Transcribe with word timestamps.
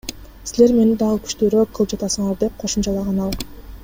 Силер 0.51 0.71
мени 0.77 0.95
дагы 1.01 1.19
күчтүүрөөк 1.27 1.75
кылып 1.79 1.93
жатасыңар,— 1.93 2.35
деп 2.45 2.57
кошумчалаган 2.65 3.21
ал. 3.27 3.37